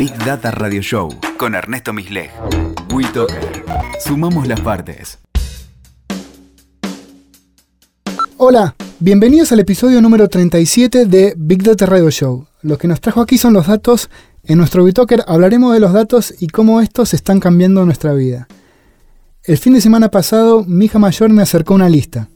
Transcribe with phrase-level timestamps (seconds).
[0.00, 2.30] Big Data Radio Show con Ernesto Misleg.
[2.90, 3.66] WeToker.
[4.02, 5.18] Sumamos las partes.
[8.38, 12.46] Hola, bienvenidos al episodio número 37 de Big Data Radio Show.
[12.62, 14.08] Lo que nos trajo aquí son los datos.
[14.44, 18.48] En nuestro WeToker hablaremos de los datos y cómo estos están cambiando nuestra vida.
[19.44, 22.30] El fin de semana pasado, mi hija mayor me acercó una lista.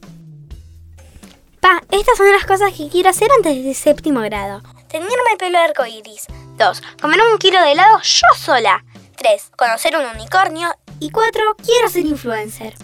[1.61, 4.61] Pa, estas son las cosas que quiero hacer antes de séptimo grado.
[4.91, 6.27] Tenerme el pelo de arco iris.
[6.59, 6.83] 2.
[7.01, 8.85] Comer un kilo de helado yo sola.
[9.17, 9.51] 3.
[9.57, 10.69] Conocer un unicornio.
[11.01, 11.57] Y 4.
[11.65, 12.75] Quiero ser influencer.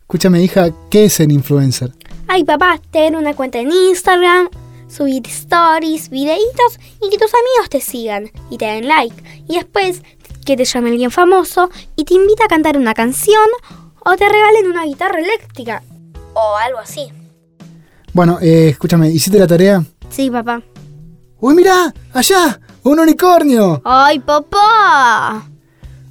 [0.00, 1.92] Escúchame, hija, ¿qué es ser influencer?
[2.28, 4.48] Ay, papá, tener una cuenta en Instagram,
[4.88, 9.14] subir stories, videitos y que tus amigos te sigan y te den like.
[9.48, 10.02] Y después
[10.46, 13.48] que te llame alguien famoso y te invita a cantar una canción
[14.00, 15.82] o te regalen una guitarra eléctrica
[16.32, 17.12] o algo así.
[18.14, 19.84] Bueno, eh, escúchame, ¿hiciste la tarea?
[20.08, 20.62] Sí, papá.
[21.40, 21.92] ¡Uy, mira!
[22.12, 22.58] ¡Allá!
[22.88, 23.82] ¡Un unicornio!
[23.84, 25.46] ¡Ay, papá!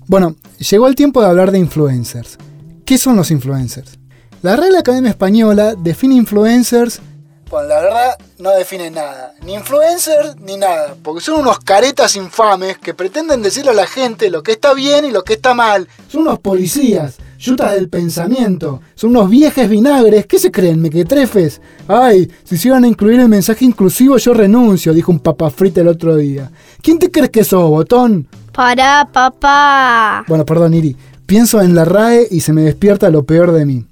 [0.05, 2.37] Bueno, llegó el tiempo de hablar de influencers.
[2.85, 3.97] ¿Qué son los influencers?
[4.43, 7.01] La Real Academia Española define influencers.
[7.49, 9.33] Bueno, la verdad no define nada.
[9.41, 10.95] Ni influencers ni nada.
[11.01, 15.03] Porque son unos caretas infames que pretenden decirle a la gente lo que está bien
[15.03, 15.87] y lo que está mal.
[16.07, 18.81] Son unos policías, yutas del pensamiento.
[18.95, 20.25] Son unos viejes vinagres.
[20.25, 21.61] ¿Qué se creen, mequetrefes?
[21.87, 25.87] Ay, si se iban a incluir el mensaje inclusivo yo renuncio, dijo un papafrita el
[25.87, 26.51] otro día.
[26.81, 28.27] ¿Quién te crees que sos, botón?
[28.51, 30.25] Para, papá.
[30.27, 30.95] Bueno, perdón, Iri.
[31.25, 33.85] Pienso en la RAE y se me despierta lo peor de mí.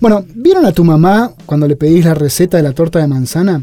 [0.00, 3.62] Bueno, ¿vieron a tu mamá cuando le pedís la receta de la torta de manzana?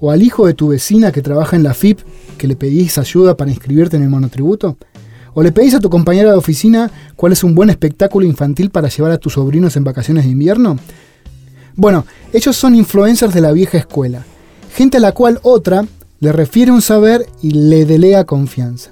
[0.00, 1.98] ¿O al hijo de tu vecina que trabaja en la FIP
[2.36, 4.76] que le pedís ayuda para inscribirte en el monotributo?
[5.34, 8.88] ¿O le pedís a tu compañera de oficina cuál es un buen espectáculo infantil para
[8.88, 10.78] llevar a tus sobrinos en vacaciones de invierno?
[11.76, 14.24] Bueno, ellos son influencers de la vieja escuela,
[14.74, 15.84] gente a la cual otra
[16.20, 18.90] le refiere un saber y le delega confianza.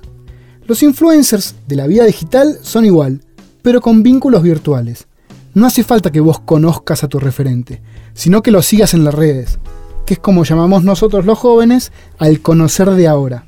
[0.66, 3.20] Los influencers de la vida digital son igual,
[3.62, 5.06] pero con vínculos virtuales.
[5.54, 7.82] No hace falta que vos conozcas a tu referente,
[8.14, 9.58] sino que lo sigas en las redes,
[10.04, 13.46] que es como llamamos nosotros los jóvenes al conocer de ahora.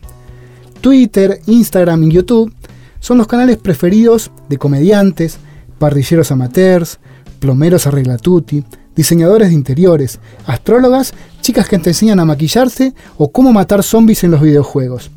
[0.81, 2.53] Twitter, Instagram y YouTube
[3.00, 5.38] son los canales preferidos de comediantes,
[5.78, 6.98] parrilleros amateurs,
[7.38, 8.64] plomeros arreglatuti,
[8.97, 14.32] diseñadores de interiores, astrólogas, chicas que te enseñan a maquillarse o cómo matar zombies en
[14.32, 15.10] los videojuegos.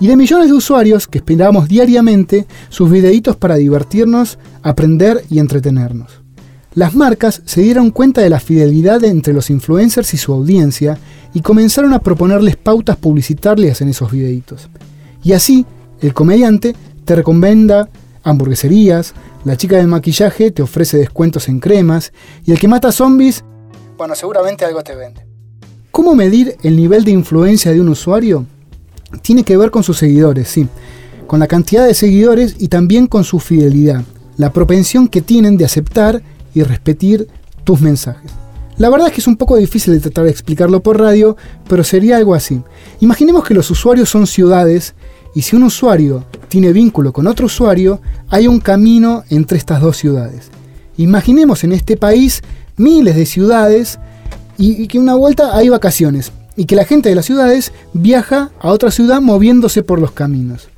[0.00, 6.22] Y de millones de usuarios que esperamos diariamente sus videitos para divertirnos, aprender y entretenernos.
[6.74, 10.98] Las marcas se dieron cuenta de la fidelidad entre los influencers y su audiencia
[11.32, 14.68] y comenzaron a proponerles pautas publicitarias en esos videitos.
[15.22, 15.64] Y así,
[16.00, 17.88] el comediante te recomienda
[18.24, 22.12] hamburgueserías, la chica del maquillaje te ofrece descuentos en cremas
[22.44, 23.44] y el que mata zombies,
[23.96, 25.24] bueno, seguramente algo te vende.
[25.90, 28.44] ¿Cómo medir el nivel de influencia de un usuario?
[29.22, 30.68] Tiene que ver con sus seguidores, sí,
[31.26, 34.02] con la cantidad de seguidores y también con su fidelidad,
[34.36, 36.20] la propensión que tienen de aceptar
[36.52, 37.28] y repetir
[37.64, 38.32] tus mensajes.
[38.76, 41.36] La verdad es que es un poco difícil de tratar de explicarlo por radio,
[41.66, 42.60] pero sería algo así.
[43.00, 44.94] Imaginemos que los usuarios son ciudades
[45.36, 49.98] y si un usuario tiene vínculo con otro usuario, hay un camino entre estas dos
[49.98, 50.48] ciudades.
[50.96, 52.40] Imaginemos en este país
[52.78, 53.98] miles de ciudades
[54.56, 58.70] y, que una vuelta hay vacaciones y que la gente de las ciudades viaja a
[58.70, 60.70] otra ciudad moviéndose por los caminos.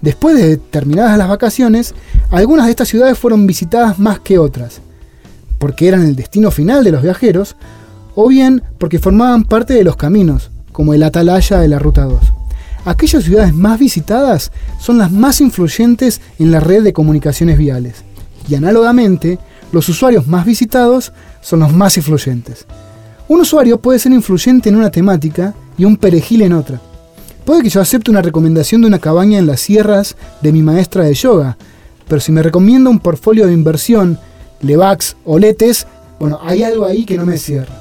[0.00, 1.92] Después de terminadas las vacaciones,
[2.30, 4.80] algunas de estas ciudades fueron visitadas más que otras,
[5.58, 7.56] porque eran el destino final de los viajeros,
[8.14, 12.33] o bien porque formaban parte de los caminos, como el atalaya de la Ruta 2
[12.84, 18.04] aquellas ciudades más visitadas son las más influyentes en la red de comunicaciones viales.
[18.48, 19.38] Y análogamente,
[19.72, 22.66] los usuarios más visitados son los más influyentes.
[23.26, 26.80] Un usuario puede ser influyente en una temática y un perejil en otra.
[27.44, 31.04] Puede que yo acepte una recomendación de una cabaña en las sierras de mi maestra
[31.04, 31.56] de yoga,
[32.06, 34.18] pero si me recomienda un portfolio de inversión,
[34.60, 35.86] Levax o Letes,
[36.18, 37.74] bueno, hay algo ahí que no me cierra.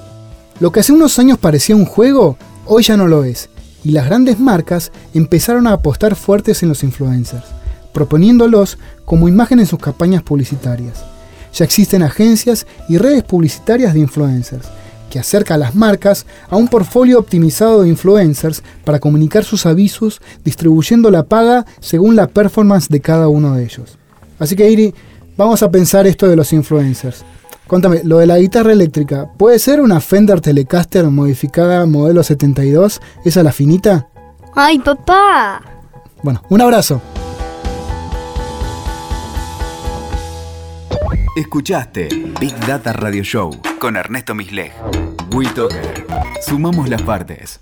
[0.60, 3.50] Lo que hace unos años parecía un juego, hoy ya no lo es
[3.84, 7.46] y las grandes marcas empezaron a apostar fuertes en los influencers,
[7.94, 11.04] proponiéndolos como imagen en sus campañas publicitarias.
[11.54, 14.68] Ya existen agencias y redes publicitarias de influencers,
[15.10, 20.22] que acerca a las marcas a un portfolio optimizado de influencers para comunicar sus avisos
[20.44, 24.00] distribuyendo la paga según la performance de cada uno de ellos.
[24.40, 24.96] Así que Iri,
[25.38, 27.24] vamos a pensar esto de los influencers.
[27.74, 33.02] Contame, lo de la guitarra eléctrica, ¿puede ser una Fender Telecaster modificada modelo 72?
[33.26, 34.10] ¿Esa la finita?
[34.54, 35.60] ¡Ay, papá!
[36.22, 37.02] Bueno, un abrazo.
[41.36, 42.10] Escuchaste
[42.40, 43.50] Big Data Radio Show
[43.80, 44.72] con Ernesto Misleg.
[45.34, 46.06] WeToker.
[46.46, 47.60] Sumamos las partes.